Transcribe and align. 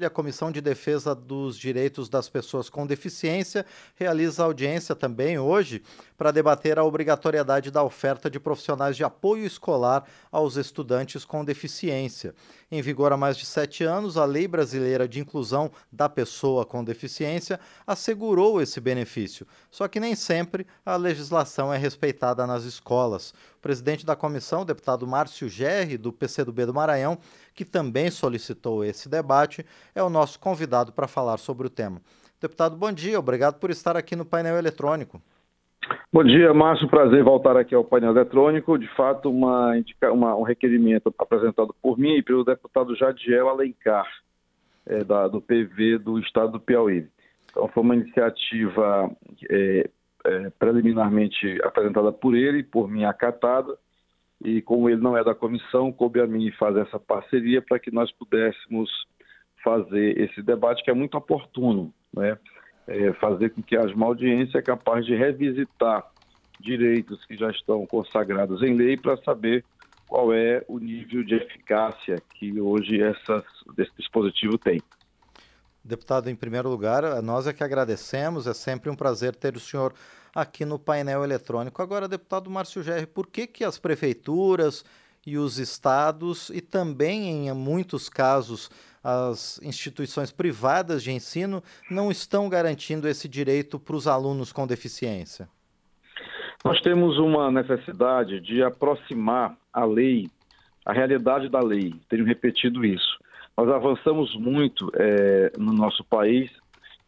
A 0.00 0.08
Comissão 0.08 0.52
de 0.52 0.60
Defesa 0.60 1.12
dos 1.12 1.58
Direitos 1.58 2.08
das 2.08 2.28
Pessoas 2.28 2.70
com 2.70 2.86
Deficiência 2.86 3.66
realiza 3.96 4.44
audiência 4.44 4.94
também 4.94 5.40
hoje 5.40 5.82
para 6.16 6.30
debater 6.30 6.78
a 6.78 6.84
obrigatoriedade 6.84 7.68
da 7.68 7.82
oferta 7.82 8.30
de 8.30 8.38
profissionais 8.38 8.96
de 8.96 9.02
apoio 9.02 9.44
escolar 9.44 10.04
aos 10.30 10.54
estudantes 10.54 11.24
com 11.24 11.44
deficiência. 11.44 12.32
Em 12.70 12.80
vigor 12.80 13.12
há 13.12 13.16
mais 13.16 13.36
de 13.36 13.44
sete 13.44 13.82
anos, 13.82 14.16
a 14.16 14.24
Lei 14.24 14.46
Brasileira 14.46 15.08
de 15.08 15.18
Inclusão 15.18 15.68
da 15.90 16.08
Pessoa 16.08 16.64
com 16.64 16.84
Deficiência 16.84 17.58
assegurou 17.84 18.62
esse 18.62 18.80
benefício, 18.80 19.48
só 19.68 19.88
que 19.88 19.98
nem 19.98 20.14
sempre 20.14 20.64
a 20.86 20.94
legislação 20.94 21.74
é 21.74 21.76
respeitada 21.76 22.46
nas 22.46 22.62
escolas. 22.62 23.34
Presidente 23.60 24.06
da 24.06 24.14
comissão, 24.14 24.64
deputado 24.64 25.06
Márcio 25.06 25.48
Gerri, 25.48 25.98
do 25.98 26.12
PCdoB 26.12 26.66
do 26.66 26.74
Maranhão, 26.74 27.18
que 27.54 27.64
também 27.64 28.10
solicitou 28.10 28.84
esse 28.84 29.08
debate, 29.08 29.64
é 29.94 30.02
o 30.02 30.08
nosso 30.08 30.38
convidado 30.38 30.92
para 30.92 31.08
falar 31.08 31.38
sobre 31.38 31.66
o 31.66 31.70
tema. 31.70 32.00
Deputado, 32.40 32.76
bom 32.76 32.92
dia, 32.92 33.18
obrigado 33.18 33.58
por 33.58 33.70
estar 33.70 33.96
aqui 33.96 34.14
no 34.14 34.24
painel 34.24 34.56
eletrônico. 34.56 35.20
Bom 36.12 36.22
dia, 36.22 36.54
Márcio. 36.54 36.88
Prazer 36.88 37.22
voltar 37.24 37.56
aqui 37.56 37.74
ao 37.74 37.84
painel 37.84 38.10
eletrônico. 38.10 38.78
De 38.78 38.88
fato, 38.94 39.30
uma, 39.30 39.72
uma, 40.12 40.36
um 40.36 40.42
requerimento 40.42 41.12
apresentado 41.18 41.74
por 41.82 41.98
mim 41.98 42.16
e 42.16 42.22
pelo 42.22 42.44
deputado 42.44 42.94
Jadiel 42.96 43.48
Alencar, 43.48 44.06
é, 44.86 45.02
da, 45.04 45.28
do 45.28 45.40
PV 45.40 45.98
do 45.98 46.18
Estado 46.18 46.52
do 46.52 46.60
Piauí. 46.60 47.06
Então, 47.50 47.68
foi 47.68 47.82
uma 47.82 47.96
iniciativa 47.96 49.10
é, 49.50 49.90
é, 50.24 50.50
preliminarmente 50.50 51.58
apresentada 51.62 52.12
por 52.12 52.34
ele, 52.34 52.62
por 52.62 52.88
mim 52.88 53.04
acatada, 53.04 53.76
e 54.44 54.62
como 54.62 54.88
ele 54.88 55.00
não 55.00 55.16
é 55.16 55.24
da 55.24 55.34
comissão, 55.34 55.92
coube 55.92 56.20
a 56.20 56.26
mim 56.26 56.50
fazer 56.52 56.80
essa 56.80 56.98
parceria 56.98 57.60
para 57.60 57.78
que 57.78 57.90
nós 57.90 58.10
pudéssemos 58.12 58.90
fazer 59.62 60.18
esse 60.18 60.40
debate 60.42 60.82
que 60.84 60.90
é 60.90 60.94
muito 60.94 61.16
oportuno, 61.16 61.92
né? 62.14 62.38
É 62.86 63.12
fazer 63.14 63.50
com 63.50 63.62
que 63.62 63.76
haja 63.76 63.94
uma 63.94 64.06
audiência 64.06 64.62
capaz 64.62 65.04
de 65.04 65.14
revisitar 65.14 66.04
direitos 66.60 67.24
que 67.26 67.36
já 67.36 67.50
estão 67.50 67.84
consagrados 67.86 68.62
em 68.62 68.74
lei 68.74 68.96
para 68.96 69.16
saber 69.18 69.64
qual 70.08 70.32
é 70.32 70.64
o 70.66 70.78
nível 70.78 71.22
de 71.22 71.34
eficácia 71.34 72.16
que 72.34 72.58
hoje 72.60 73.02
essas, 73.02 73.44
esse 73.76 73.92
dispositivo 73.96 74.56
tem. 74.56 74.80
Deputado, 75.88 76.28
em 76.28 76.36
primeiro 76.36 76.68
lugar, 76.68 77.22
nós 77.22 77.46
é 77.46 77.52
que 77.54 77.64
agradecemos, 77.64 78.46
é 78.46 78.52
sempre 78.52 78.90
um 78.90 78.94
prazer 78.94 79.34
ter 79.34 79.56
o 79.56 79.60
senhor 79.60 79.94
aqui 80.34 80.66
no 80.66 80.78
painel 80.78 81.24
eletrônico. 81.24 81.80
Agora, 81.80 82.06
deputado 82.06 82.50
Márcio 82.50 82.82
Gerri, 82.82 83.06
por 83.06 83.26
que, 83.26 83.46
que 83.46 83.64
as 83.64 83.78
prefeituras 83.78 84.84
e 85.26 85.38
os 85.38 85.58
estados, 85.58 86.50
e 86.50 86.60
também 86.60 87.48
em 87.48 87.54
muitos 87.54 88.10
casos 88.10 88.70
as 89.02 89.58
instituições 89.62 90.30
privadas 90.30 91.02
de 91.02 91.10
ensino, 91.10 91.62
não 91.90 92.10
estão 92.10 92.50
garantindo 92.50 93.08
esse 93.08 93.26
direito 93.26 93.78
para 93.78 93.96
os 93.96 94.06
alunos 94.06 94.52
com 94.52 94.66
deficiência? 94.66 95.48
Nós 96.62 96.82
temos 96.82 97.16
uma 97.16 97.50
necessidade 97.50 98.42
de 98.42 98.62
aproximar 98.62 99.56
a 99.72 99.86
lei, 99.86 100.28
a 100.84 100.92
realidade 100.92 101.48
da 101.48 101.60
lei, 101.60 101.94
tenho 102.10 102.26
repetido 102.26 102.84
isso. 102.84 103.16
Nós 103.58 103.68
avançamos 103.70 104.36
muito 104.36 104.88
é, 104.94 105.50
no 105.58 105.72
nosso 105.72 106.04
país 106.04 106.48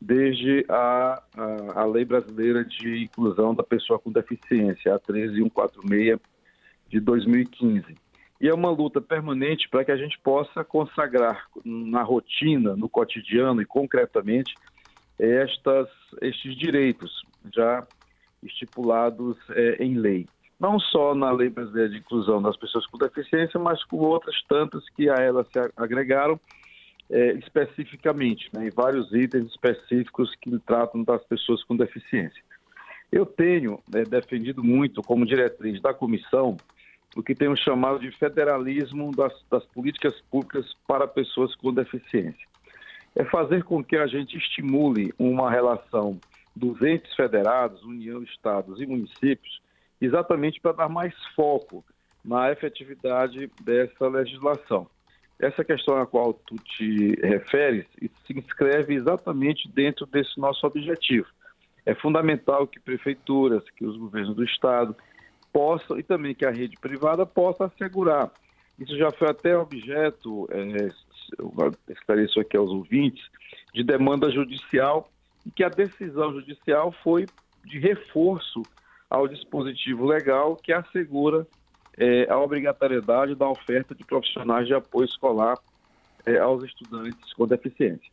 desde 0.01 0.67
a, 0.69 1.23
a, 1.37 1.83
a, 1.83 1.85
Lei 1.85 2.05
Brasileira 2.05 2.65
de 2.65 3.05
Inclusão 3.05 3.55
da 3.55 3.63
Pessoa 3.63 4.01
com 4.01 4.11
Deficiência, 4.11 4.93
a 4.93 4.99
13146 4.99 6.19
de 6.89 6.99
2015. 6.99 7.95
E 8.41 8.49
é 8.49 8.53
uma 8.53 8.69
luta 8.69 9.01
permanente 9.01 9.69
para 9.69 9.85
que 9.85 9.93
a 9.93 9.97
gente 9.97 10.19
possa 10.19 10.65
consagrar 10.65 11.47
na 11.65 12.03
rotina, 12.03 12.75
no 12.75 12.89
cotidiano 12.89 13.63
e 13.63 13.65
concretamente 13.65 14.53
estas, 15.21 15.89
estes 16.21 16.59
direitos 16.59 17.23
já 17.55 17.87
estipulados 18.43 19.37
é, 19.51 19.85
em 19.85 19.97
lei 19.97 20.27
não 20.61 20.79
só 20.79 21.15
na 21.15 21.33
Lei 21.33 21.49
Brasileira 21.49 21.89
de 21.89 21.97
Inclusão 21.97 22.43
das 22.43 22.57
Pessoas 22.57 22.87
com 22.87 22.99
Deficiência, 22.99 23.59
mas 23.59 23.83
com 23.85 23.97
outras 23.97 24.37
tantas 24.47 24.87
que 24.91 25.09
a 25.09 25.15
ela 25.15 25.43
se 25.45 25.59
agregaram 25.75 26.39
é, 27.09 27.33
especificamente, 27.33 28.51
né, 28.53 28.67
em 28.67 28.71
vários 28.71 29.11
itens 29.13 29.51
específicos 29.51 30.35
que 30.37 30.57
tratam 30.61 31.03
das 31.03 31.25
pessoas 31.25 31.65
com 31.65 31.75
deficiência. 31.75 32.43
Eu 33.11 33.25
tenho 33.25 33.81
é, 33.93 34.05
defendido 34.05 34.63
muito, 34.63 35.03
como 35.03 35.27
diretriz 35.27 35.81
da 35.81 35.95
comissão, 35.95 36.57
o 37.17 37.23
que 37.23 37.35
temos 37.35 37.59
chamado 37.61 37.99
de 37.99 38.13
federalismo 38.13 39.11
das, 39.17 39.33
das 39.51 39.65
políticas 39.67 40.21
públicas 40.31 40.77
para 40.87 41.09
pessoas 41.09 41.57
com 41.57 41.73
deficiência. 41.73 42.47
É 43.17 43.25
fazer 43.25 43.65
com 43.65 43.83
que 43.83 43.97
a 43.97 44.07
gente 44.07 44.37
estimule 44.37 45.13
uma 45.19 45.51
relação 45.51 46.21
dos 46.55 46.81
entes 46.83 47.13
federados, 47.17 47.83
União, 47.83 48.23
Estados 48.23 48.81
e 48.81 48.87
municípios, 48.87 49.61
exatamente 50.01 50.61
para 50.61 50.73
dar 50.73 50.89
mais 50.89 51.15
foco 51.35 51.85
na 52.25 52.51
efetividade 52.51 53.51
dessa 53.63 54.09
legislação. 54.09 54.89
Essa 55.39 55.65
questão 55.65 55.97
a 55.97 56.07
qual 56.07 56.35
tu 56.35 56.57
te 56.57 57.15
referes 57.23 57.87
se 58.27 58.39
inscreve 58.39 58.95
exatamente 58.95 59.69
dentro 59.69 60.05
desse 60.07 60.39
nosso 60.39 60.67
objetivo. 60.67 61.27
É 61.87 61.95
fundamental 61.95 62.67
que 62.67 62.79
prefeituras, 62.79 63.65
que 63.71 63.87
os 63.87 63.97
governos 63.97 64.37
do 64.37 64.45
Estado 64.45 64.95
possam, 65.51 65.99
e 65.99 66.03
também 66.03 66.35
que 66.35 66.45
a 66.45 66.51
rede 66.51 66.77
privada 66.79 67.25
possa 67.25 67.65
assegurar. 67.65 68.31
Isso 68.79 68.97
já 68.99 69.11
foi 69.11 69.29
até 69.29 69.57
objeto, 69.57 70.47
é, 70.51 70.91
esclareço 71.91 72.39
aqui 72.39 72.57
aos 72.57 72.71
ouvintes, 72.71 73.25
de 73.75 73.83
demanda 73.83 74.31
judicial, 74.31 75.11
e 75.45 75.51
que 75.51 75.65
a 75.65 75.69
decisão 75.71 76.35
judicial 76.35 76.93
foi 77.03 77.27
de 77.65 77.79
reforço 77.79 78.63
ao 79.11 79.27
dispositivo 79.27 80.07
legal 80.07 80.55
que 80.55 80.73
assegura 80.73 81.47
é, 81.99 82.31
a 82.31 82.39
obrigatoriedade 82.39 83.35
da 83.35 83.49
oferta 83.49 83.95
de 83.95 84.05
profissionais 84.05 84.67
de 84.69 84.73
apoio 84.73 85.07
escolar 85.07 85.59
é, 86.25 86.39
aos 86.39 86.63
estudantes 86.63 87.33
com 87.35 87.47
deficiência. 87.47 88.11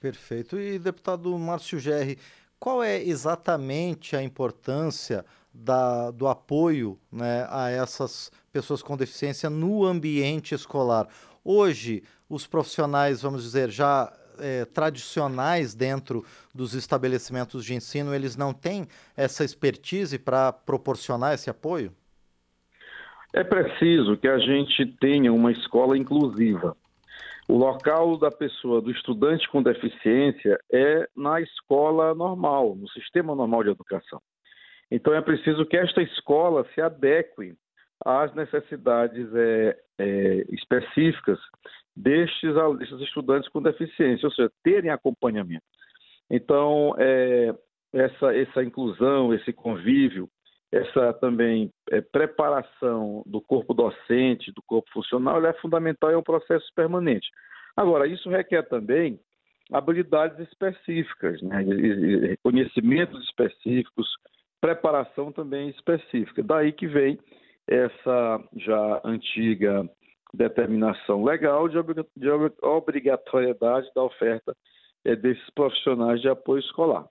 Perfeito. 0.00 0.58
E, 0.58 0.78
deputado 0.78 1.36
Márcio 1.38 1.78
Gerri, 1.78 2.18
qual 2.58 2.82
é 2.82 3.02
exatamente 3.02 4.16
a 4.16 4.22
importância 4.22 5.24
da, 5.52 6.10
do 6.10 6.26
apoio 6.26 6.98
né, 7.12 7.46
a 7.50 7.70
essas 7.70 8.30
pessoas 8.52 8.82
com 8.82 8.96
deficiência 8.96 9.50
no 9.50 9.84
ambiente 9.84 10.54
escolar? 10.54 11.08
Hoje, 11.44 12.02
os 12.28 12.46
profissionais, 12.46 13.22
vamos 13.22 13.42
dizer, 13.42 13.70
já 13.70 14.12
é, 14.40 14.64
tradicionais 14.64 15.74
dentro 15.74 16.24
dos 16.54 16.74
estabelecimentos 16.74 17.64
de 17.64 17.74
ensino, 17.74 18.14
eles 18.14 18.36
não 18.36 18.52
têm 18.52 18.86
essa 19.16 19.44
expertise 19.44 20.18
para 20.18 20.52
proporcionar 20.52 21.34
esse 21.34 21.50
apoio? 21.50 21.92
É 23.32 23.44
preciso 23.44 24.16
que 24.16 24.28
a 24.28 24.38
gente 24.38 24.86
tenha 24.98 25.32
uma 25.32 25.52
escola 25.52 25.96
inclusiva. 25.96 26.76
O 27.48 27.56
local 27.56 28.16
da 28.18 28.30
pessoa, 28.30 28.80
do 28.80 28.90
estudante 28.90 29.48
com 29.50 29.62
deficiência, 29.62 30.58
é 30.72 31.08
na 31.16 31.40
escola 31.40 32.14
normal, 32.14 32.74
no 32.74 32.88
sistema 32.88 33.34
normal 33.34 33.62
de 33.62 33.70
educação. 33.70 34.20
Então 34.90 35.14
é 35.14 35.20
preciso 35.20 35.66
que 35.66 35.76
esta 35.76 36.02
escola 36.02 36.66
se 36.74 36.80
adeque 36.80 37.54
às 38.04 38.34
necessidades 38.34 39.28
é, 39.34 39.78
é, 39.98 40.44
específicas 40.50 41.38
destes, 41.96 42.54
destes 42.78 43.00
estudantes 43.00 43.48
com 43.48 43.62
deficiência, 43.62 44.26
ou 44.26 44.32
seja, 44.32 44.50
terem 44.62 44.90
acompanhamento. 44.90 45.64
Então, 46.30 46.94
é, 46.98 47.54
essa, 47.92 48.36
essa 48.36 48.62
inclusão, 48.62 49.32
esse 49.32 49.52
convívio, 49.52 50.28
essa 50.70 51.12
também 51.14 51.70
é, 51.90 52.00
preparação 52.00 53.22
do 53.24 53.40
corpo 53.40 53.72
docente, 53.72 54.52
do 54.52 54.62
corpo 54.66 54.90
funcional, 54.92 55.44
é 55.46 55.52
fundamental 55.54 56.10
e 56.10 56.14
é 56.14 56.18
um 56.18 56.22
processo 56.22 56.66
permanente. 56.74 57.28
Agora, 57.76 58.06
isso 58.06 58.28
requer 58.28 58.62
também 58.64 59.18
habilidades 59.72 60.38
específicas, 60.48 61.40
né? 61.42 61.64
conhecimentos 62.42 63.22
específicos, 63.24 64.08
preparação 64.60 65.32
também 65.32 65.68
específica. 65.70 66.42
Daí 66.42 66.72
que 66.72 66.86
vem 66.86 67.18
essa 67.68 68.40
já 68.56 69.00
antiga 69.04 69.88
determinação 70.32 71.24
legal 71.24 71.68
de, 71.68 71.78
obrigatoriedade 72.62 73.90
da 73.94 74.02
oferta 74.02 74.56
é, 75.04 75.14
desses 75.14 75.48
profissionais 75.50 76.20
de 76.20 76.28
apoio 76.28 76.60
escolar. 76.60 77.06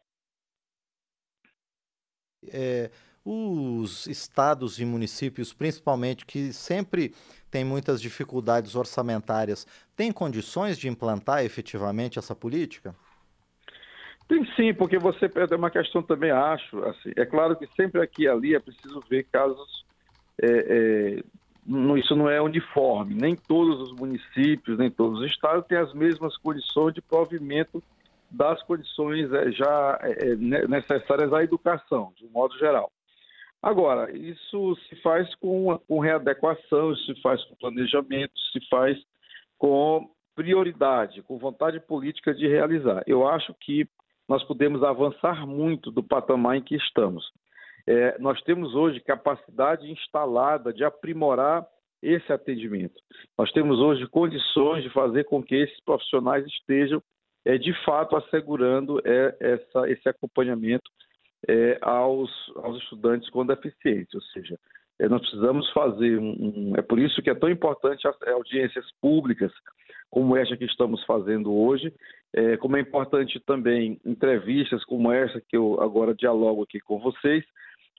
É, 2.52 2.92
os 3.24 4.06
estados 4.06 4.80
e 4.80 4.86
municípios, 4.86 5.52
principalmente, 5.52 6.26
que 6.26 6.54
sempre 6.54 7.14
têm 7.50 7.66
muitas 7.66 8.00
dificuldades 8.00 8.76
orçamentárias, 8.76 9.66
têm 9.96 10.12
condições 10.12 10.78
de 10.78 10.88
implantar 10.88 11.44
efetivamente 11.44 12.20
essa 12.20 12.36
política? 12.36 12.94
Tem 14.28 14.46
sim, 14.56 14.74
porque 14.74 14.98
você 14.98 15.26
é 15.26 15.56
uma 15.56 15.72
questão 15.72 16.02
também, 16.04 16.32
acho, 16.32 16.84
assim, 16.84 17.12
é 17.16 17.26
claro 17.26 17.56
que 17.56 17.68
sempre 17.76 18.02
aqui 18.02 18.24
e 18.24 18.28
ali 18.28 18.56
é 18.56 18.60
preciso 18.60 19.00
ver 19.10 19.24
casos 19.32 19.86
é, 20.42 20.48
é, 20.48 21.24
isso 21.98 22.16
não 22.16 22.30
é 22.30 22.42
uniforme. 22.42 23.16
Nem 23.16 23.36
todos 23.36 23.82
os 23.82 23.92
municípios, 23.96 24.78
nem 24.78 24.90
todos 24.90 25.20
os 25.20 25.26
estados 25.26 25.66
têm 25.68 25.78
as 25.78 25.94
mesmas 25.94 26.38
condições 26.38 26.94
de 26.94 27.02
provimento 27.02 27.82
das 28.30 28.62
condições 28.64 29.32
é, 29.32 29.52
já 29.52 30.00
é, 30.02 30.32
é 30.32 30.68
necessárias 30.68 31.32
à 31.34 31.44
educação, 31.44 32.12
de 32.18 32.26
um 32.26 32.30
modo 32.30 32.58
geral. 32.58 32.92
Agora, 33.62 34.16
isso 34.16 34.76
se 34.88 34.96
faz 34.98 35.34
com, 35.36 35.78
com 35.88 36.00
readequação, 36.00 36.92
isso 36.92 37.16
se 37.16 37.22
faz 37.22 37.44
com 37.46 37.56
planejamento, 37.56 38.34
se 38.52 38.60
faz 38.70 38.98
com 39.58 40.10
prioridade, 40.36 41.24
com 41.24 41.38
vontade 41.38 41.80
política 41.80 42.34
de 42.34 42.48
realizar. 42.48 43.04
Eu 43.08 43.28
acho 43.28 43.54
que 43.56 43.88
nós 44.28 44.44
podemos 44.44 44.84
avançar 44.84 45.48
muito 45.48 45.90
do 45.90 46.04
patamar 46.04 46.58
em 46.58 46.62
que 46.62 46.76
estamos. 46.76 47.32
É, 47.88 48.18
nós 48.20 48.42
temos 48.42 48.74
hoje 48.74 49.00
capacidade 49.00 49.90
instalada 49.92 50.74
de 50.74 50.84
aprimorar 50.84 51.66
esse 52.02 52.32
atendimento. 52.32 53.02
Nós 53.38 53.52
temos 53.52 53.80
hoje 53.80 54.08
condições 54.08 54.84
de 54.84 54.90
fazer 54.90 55.26
com 55.26 55.42
que 55.42 55.56
esses 55.56 55.80
profissionais 55.84 56.46
estejam, 56.46 57.02
é, 57.44 57.58
de 57.58 57.74
fato, 57.84 58.16
assegurando 58.16 59.00
é, 59.06 59.36
essa, 59.40 59.90
esse 59.90 60.08
acompanhamento 60.10 60.90
é, 61.48 61.78
aos, 61.82 62.32
aos 62.58 62.78
estudantes 62.82 63.30
com 63.30 63.46
deficiência. 63.46 64.16
Ou 64.16 64.22
seja, 64.22 64.58
é, 65.00 65.08
nós 65.08 65.22
precisamos 65.22 65.70
fazer 65.72 66.20
um, 66.20 66.32
um, 66.32 66.74
É 66.78 66.82
por 66.82 67.00
isso 67.00 67.22
que 67.22 67.30
é 67.30 67.36
tão 67.36 67.50
importante 67.50 68.08
as 68.08 68.16
audiências 68.28 68.86
públicas, 69.02 69.52
como 70.10 70.38
esta 70.38 70.56
que 70.56 70.66
estamos 70.66 71.04
fazendo 71.04 71.54
hoje, 71.54 71.94
é, 72.34 72.58
como 72.58 72.78
é 72.78 72.80
importante 72.80 73.40
também 73.46 74.00
entrevistas 74.06 74.84
como 74.86 75.12
essa 75.12 75.42
que 75.42 75.58
eu 75.58 75.82
agora 75.82 76.16
dialogo 76.16 76.64
aqui 76.64 76.80
com 76.80 77.00
vocês, 77.00 77.44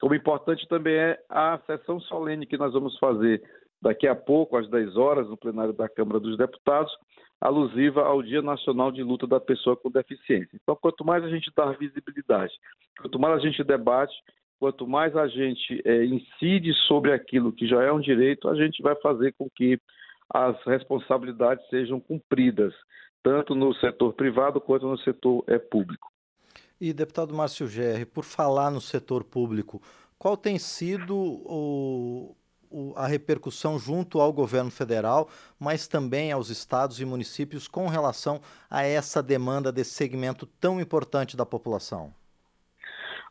como 0.00 0.14
importante 0.14 0.66
também 0.68 0.94
é 0.94 1.18
a 1.28 1.58
sessão 1.66 1.98
solene 2.00 2.46
que 2.46 2.58
nós 2.58 2.72
vamos 2.72 2.98
fazer 2.98 3.42
daqui 3.80 4.06
a 4.06 4.14
pouco, 4.14 4.56
às 4.56 4.68
10 4.68 4.96
horas, 4.96 5.28
no 5.28 5.36
plenário 5.36 5.72
da 5.72 5.88
Câmara 5.88 6.20
dos 6.20 6.36
Deputados, 6.36 6.92
alusiva 7.40 8.02
ao 8.02 8.22
Dia 8.22 8.42
Nacional 8.42 8.90
de 8.90 9.02
Luta 9.02 9.26
da 9.26 9.40
Pessoa 9.40 9.76
com 9.76 9.90
Deficiência. 9.90 10.50
Então, 10.54 10.76
quanto 10.76 11.04
mais 11.04 11.22
a 11.24 11.28
gente 11.28 11.50
dá 11.54 11.70
visibilidade, 11.72 12.52
quanto 13.00 13.18
mais 13.18 13.34
a 13.34 13.38
gente 13.38 13.62
debate, 13.62 14.14
quanto 14.58 14.86
mais 14.86 15.14
a 15.16 15.28
gente 15.28 15.82
é, 15.84 16.04
incide 16.04 16.72
sobre 16.86 17.12
aquilo 17.12 17.52
que 17.52 17.66
já 17.66 17.82
é 17.82 17.92
um 17.92 18.00
direito, 18.00 18.48
a 18.48 18.54
gente 18.54 18.82
vai 18.82 18.94
fazer 18.96 19.34
com 19.38 19.48
que 19.54 19.78
as 20.32 20.60
responsabilidades 20.64 21.66
sejam 21.68 22.00
cumpridas, 22.00 22.74
tanto 23.22 23.54
no 23.54 23.74
setor 23.74 24.14
privado 24.14 24.60
quanto 24.60 24.86
no 24.86 24.98
setor 24.98 25.44
é, 25.46 25.58
público. 25.58 26.10
E, 26.80 26.92
deputado 26.92 27.34
Márcio 27.34 27.66
Gerri, 27.66 28.04
por 28.04 28.22
falar 28.22 28.70
no 28.70 28.80
setor 28.80 29.24
público, 29.24 29.80
qual 30.18 30.36
tem 30.36 30.58
sido 30.58 31.16
o, 31.16 32.36
o, 32.70 32.92
a 32.96 33.06
repercussão 33.06 33.78
junto 33.78 34.20
ao 34.20 34.30
governo 34.30 34.70
federal, 34.70 35.28
mas 35.58 35.88
também 35.88 36.32
aos 36.32 36.50
estados 36.50 37.00
e 37.00 37.04
municípios 37.04 37.66
com 37.66 37.88
relação 37.88 38.40
a 38.70 38.82
essa 38.82 39.22
demanda 39.22 39.72
desse 39.72 39.92
segmento 39.92 40.46
tão 40.60 40.78
importante 40.78 41.36
da 41.36 41.46
população? 41.46 42.12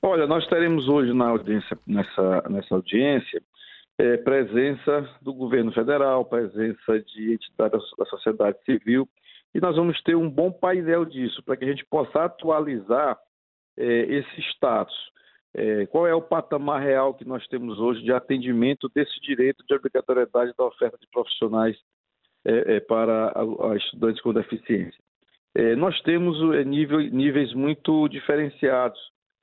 Olha, 0.02 0.26
nós 0.26 0.48
teremos 0.48 0.88
hoje 0.88 1.14
na 1.14 1.30
audiência, 1.30 1.78
nessa, 1.86 2.44
nessa 2.50 2.76
audiência 2.76 3.42
é, 3.98 4.18
presença 4.18 5.08
do 5.22 5.34
governo 5.34 5.72
federal, 5.72 6.26
presença 6.26 7.00
de 7.00 7.34
entidades 7.34 7.82
da 7.98 8.06
sociedade 8.06 8.58
civil, 8.66 9.08
e 9.54 9.60
nós 9.60 9.76
vamos 9.76 10.02
ter 10.02 10.16
um 10.16 10.30
bom 10.30 10.52
painel 10.52 11.06
disso, 11.06 11.42
para 11.44 11.56
que 11.56 11.64
a 11.64 11.68
gente 11.68 11.86
possa 11.86 12.26
atualizar 12.26 13.18
esse 13.78 14.42
status. 14.52 14.96
É, 15.58 15.86
qual 15.86 16.06
é 16.06 16.14
o 16.14 16.22
patamar 16.22 16.82
real 16.82 17.14
que 17.14 17.24
nós 17.24 17.48
temos 17.48 17.80
hoje 17.80 18.04
de 18.04 18.12
atendimento 18.12 18.92
desse 18.94 19.18
direito 19.22 19.64
de 19.66 19.74
obrigatoriedade 19.74 20.54
da 20.58 20.66
oferta 20.66 20.98
de 20.98 21.08
profissionais 21.08 21.78
é, 22.44 22.76
é 22.76 22.80
para 22.82 23.32
estudantes 23.78 24.22
com 24.22 24.34
deficiência? 24.34 25.00
É, 25.56 25.74
nós 25.78 26.00
temos 26.02 26.38
é, 26.54 26.66
níveis 26.66 27.54
muito 27.54 28.10
diferenciados 28.10 29.00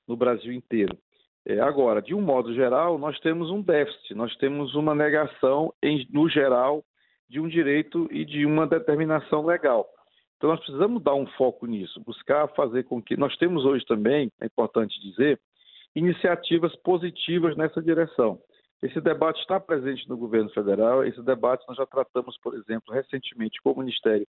no 0.06 0.14
Brasil 0.14 0.52
inteiro. 0.52 0.94
É, 1.46 1.58
agora, 1.61 2.02
de 2.02 2.14
um 2.14 2.20
modo 2.20 2.55
geral, 2.55 2.99
nós 2.99 3.19
temos 3.20 3.50
um 3.50 3.62
déficit, 3.62 4.14
nós 4.14 4.37
temos 4.37 4.75
uma 4.75 4.94
negação, 4.94 5.73
no 6.11 6.28
geral, 6.28 6.85
de 7.26 7.40
um 7.40 7.49
direito 7.49 8.06
e 8.12 8.26
de 8.26 8.44
uma 8.44 8.67
determinação 8.67 9.46
legal. 9.46 9.88
Então, 10.43 10.50
nós 10.50 10.59
precisamos 10.59 11.00
dar 11.00 11.15
um 11.15 11.25
foco 11.25 11.67
nisso, 11.67 12.00
buscar 12.00 12.49
fazer 12.56 12.83
com 12.83 13.00
que. 13.00 13.17
Nós 13.17 13.37
temos 13.37 13.65
hoje 13.65 13.85
também, 13.87 14.29
é 14.41 14.47
importante 14.47 15.00
dizer, 15.00 15.39
iniciativas 15.94 16.75
positivas 16.83 17.56
nessa 17.56 17.81
direção. 17.81 18.41
Esse 18.83 19.00
debate 19.00 19.39
está 19.39 19.61
presente 19.61 20.09
no 20.09 20.17
governo 20.17 20.50
federal, 20.50 21.05
esse 21.05 21.23
debate 21.23 21.65
nós 21.69 21.77
já 21.77 21.87
tratamos, 21.87 22.37
por 22.43 22.56
exemplo, 22.56 22.93
recentemente 22.93 23.62
com 23.62 23.71
o 23.71 23.79
Ministério 23.79 24.27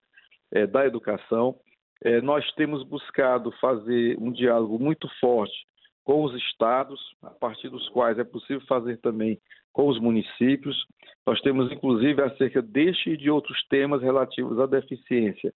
é, 0.50 0.66
da 0.66 0.84
Educação. 0.84 1.54
É, 2.02 2.20
nós 2.20 2.44
temos 2.54 2.82
buscado 2.82 3.52
fazer 3.60 4.18
um 4.18 4.32
diálogo 4.32 4.80
muito 4.80 5.08
forte 5.20 5.64
com 6.02 6.24
os 6.24 6.34
estados, 6.34 7.00
a 7.22 7.30
partir 7.30 7.68
dos 7.68 7.88
quais 7.90 8.18
é 8.18 8.24
possível 8.24 8.66
fazer 8.66 8.96
também 8.96 9.38
com 9.72 9.86
os 9.86 10.00
municípios. 10.00 10.76
Nós 11.24 11.40
temos, 11.40 11.70
inclusive, 11.70 12.20
acerca 12.20 12.60
deste 12.60 13.10
e 13.10 13.16
de 13.16 13.30
outros 13.30 13.62
temas 13.68 14.02
relativos 14.02 14.58
à 14.58 14.66
deficiência, 14.66 15.52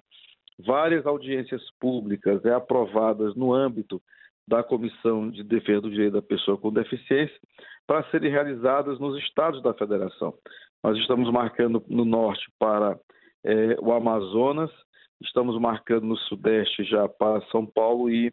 várias 0.58 1.06
audiências 1.06 1.62
públicas 1.80 2.44
é, 2.44 2.52
aprovadas 2.52 3.34
no 3.34 3.52
âmbito 3.52 4.00
da 4.46 4.62
Comissão 4.62 5.30
de 5.30 5.42
Defesa 5.42 5.82
do 5.82 5.90
Direito 5.90 6.14
da 6.14 6.22
Pessoa 6.22 6.58
com 6.58 6.72
Deficiência 6.72 7.36
para 7.86 8.04
serem 8.10 8.30
realizadas 8.30 8.98
nos 8.98 9.18
estados 9.22 9.62
da 9.62 9.74
federação. 9.74 10.34
Nós 10.82 10.98
estamos 10.98 11.30
marcando 11.30 11.82
no 11.88 12.04
norte 12.04 12.44
para 12.58 12.98
é, 13.44 13.76
o 13.80 13.92
Amazonas, 13.92 14.70
estamos 15.22 15.58
marcando 15.58 16.06
no 16.06 16.16
sudeste 16.16 16.84
já 16.84 17.08
para 17.08 17.40
São 17.50 17.64
Paulo 17.64 18.10
e 18.10 18.32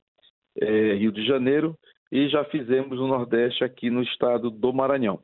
é, 0.60 0.94
Rio 0.94 1.12
de 1.12 1.26
Janeiro, 1.26 1.78
e 2.12 2.28
já 2.28 2.44
fizemos 2.46 2.98
no 2.98 3.08
Nordeste 3.08 3.64
aqui 3.64 3.90
no 3.90 4.04
estado 4.04 4.50
do 4.50 4.74
Maranhão, 4.74 5.20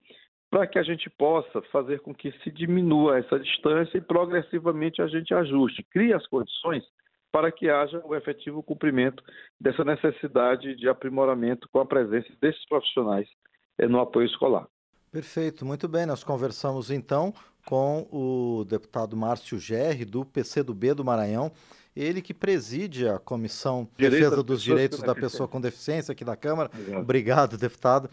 para 0.50 0.66
que 0.66 0.80
a 0.80 0.84
gente 0.84 1.10
possa 1.10 1.62
fazer 1.72 2.00
com 2.00 2.14
que 2.14 2.32
se 2.44 2.52
diminua 2.52 3.20
essa 3.20 3.40
distância 3.40 3.98
e 3.98 4.02
progressivamente 4.02 5.02
a 5.02 5.08
gente 5.08 5.34
ajuste, 5.34 5.84
crie 5.92 6.14
as 6.14 6.26
condições 6.28 6.84
para 7.32 7.52
que 7.52 7.70
haja 7.70 8.02
o 8.06 8.16
efetivo 8.16 8.64
cumprimento 8.64 9.24
dessa 9.60 9.84
necessidade 9.84 10.76
de 10.76 10.88
aprimoramento 10.88 11.68
com 11.70 11.80
a 11.80 11.86
presença 11.86 12.30
desses 12.42 12.66
profissionais 12.68 13.28
eh, 13.78 13.88
no 13.88 14.00
apoio 14.00 14.26
escolar. 14.26 14.66
Perfeito, 15.12 15.66
muito 15.66 15.88
bem. 15.88 16.06
Nós 16.06 16.24
conversamos 16.24 16.90
então 16.90 17.34
com 17.66 18.08
o 18.12 18.64
deputado 18.64 19.18
Márcio 19.18 19.60
Gerri, 19.60 20.06
do 20.06 20.26
PCdoB 20.26 20.94
do 20.94 21.04
Maranhão, 21.04 21.52
ele 21.94 22.22
que 22.22 22.34
preside 22.34 23.08
a 23.08 23.20
Comissão 23.20 23.90
de 23.98 24.10
Defesa 24.10 24.42
dos 24.42 24.64
Direitos 24.64 25.02
da 25.02 25.14
Pessoa 25.14 25.50
com 25.50 25.60
Deficiência 25.60 26.14
aqui 26.14 26.24
da 26.24 26.36
Câmara. 26.36 26.70
Obrigado, 26.74 27.02
Obrigado 27.02 27.58
deputado. 27.58 28.10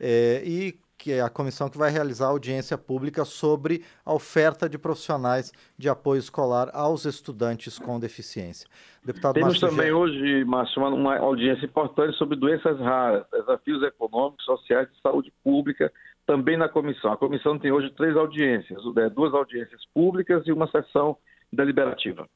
É, 0.00 0.42
e 0.44 0.78
que 0.96 1.12
é 1.12 1.20
a 1.20 1.28
comissão 1.28 1.68
que 1.68 1.76
vai 1.76 1.90
realizar 1.90 2.26
audiência 2.26 2.78
pública 2.78 3.24
sobre 3.24 3.84
a 4.04 4.12
oferta 4.12 4.68
de 4.68 4.78
profissionais 4.78 5.52
de 5.76 5.88
apoio 5.88 6.18
escolar 6.18 6.70
aos 6.72 7.04
estudantes 7.04 7.78
com 7.78 7.98
deficiência. 7.98 8.68
Deputado 9.04 9.34
Temos 9.34 9.60
Márcio 9.60 9.68
também 9.68 9.88
G... 9.88 9.92
hoje, 9.92 10.44
Márcio, 10.44 10.82
uma, 10.82 11.16
audiência 11.18 11.66
importante 11.66 12.16
sobre 12.16 12.36
doenças 12.36 12.78
raras, 12.78 13.24
desafios 13.30 13.82
econômicos, 13.82 14.44
sociais 14.44 14.88
e 14.88 15.00
saúde 15.02 15.32
pública, 15.42 15.92
também 16.26 16.56
na 16.56 16.68
comissão. 16.68 17.12
A 17.12 17.16
comissão 17.16 17.58
tem 17.58 17.70
hoje 17.70 17.90
três 17.90 18.16
audiências, 18.16 18.80
é, 18.96 19.10
duas 19.10 19.34
audiências 19.34 19.82
públicas 19.92 20.42
e 20.46 20.52
uma 20.52 20.70
sessão 20.70 21.16
deliberativa. 21.52 22.26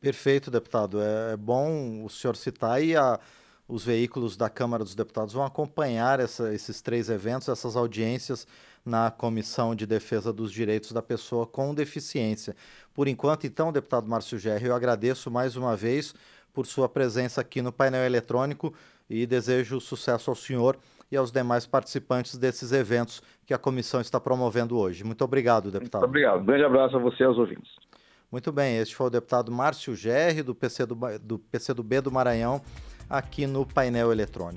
Perfeito, 0.00 0.50
deputado. 0.50 1.00
É, 1.00 1.32
é 1.32 1.36
bom 1.36 2.04
o 2.04 2.08
senhor 2.08 2.36
citar 2.36 2.82
e 2.82 2.96
a, 2.96 3.18
os 3.72 3.86
veículos 3.86 4.36
da 4.36 4.50
Câmara 4.50 4.84
dos 4.84 4.94
Deputados 4.94 5.32
vão 5.32 5.46
acompanhar 5.46 6.20
essa, 6.20 6.52
esses 6.52 6.82
três 6.82 7.08
eventos, 7.08 7.48
essas 7.48 7.74
audiências 7.74 8.46
na 8.84 9.10
Comissão 9.10 9.74
de 9.74 9.86
Defesa 9.86 10.30
dos 10.30 10.52
Direitos 10.52 10.92
da 10.92 11.00
Pessoa 11.00 11.46
com 11.46 11.74
Deficiência. 11.74 12.54
Por 12.92 13.08
enquanto, 13.08 13.46
então, 13.46 13.72
deputado 13.72 14.06
Márcio 14.06 14.38
Gerri, 14.38 14.66
eu 14.66 14.74
agradeço 14.74 15.30
mais 15.30 15.56
uma 15.56 15.74
vez 15.74 16.14
por 16.52 16.66
sua 16.66 16.86
presença 16.86 17.40
aqui 17.40 17.62
no 17.62 17.72
painel 17.72 18.04
eletrônico 18.04 18.74
e 19.08 19.24
desejo 19.24 19.80
sucesso 19.80 20.28
ao 20.28 20.36
senhor 20.36 20.76
e 21.10 21.16
aos 21.16 21.32
demais 21.32 21.64
participantes 21.64 22.36
desses 22.36 22.72
eventos 22.72 23.22
que 23.46 23.54
a 23.54 23.58
comissão 23.58 24.02
está 24.02 24.20
promovendo 24.20 24.76
hoje. 24.76 25.02
Muito 25.02 25.24
obrigado, 25.24 25.70
deputado. 25.70 26.02
Muito 26.02 26.10
obrigado. 26.10 26.42
Um 26.42 26.44
grande 26.44 26.64
abraço 26.64 26.96
a 26.96 26.98
você 26.98 27.22
e 27.22 27.26
aos 27.26 27.38
ouvintes. 27.38 27.70
Muito 28.30 28.50
bem, 28.50 28.78
este 28.78 28.96
foi 28.96 29.06
o 29.08 29.10
deputado 29.10 29.52
Márcio 29.52 29.94
Gerri, 29.94 30.42
do 30.42 30.54
PC 30.54 30.86
do, 30.86 30.96
do 31.22 31.38
PCdoB 31.38 32.00
do 32.00 32.10
Maranhão, 32.10 32.62
aqui 33.08 33.46
no 33.46 33.64
painel 33.64 34.12
eletrônico. 34.12 34.50